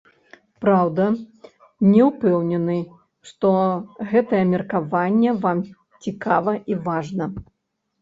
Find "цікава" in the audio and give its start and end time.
6.03-6.61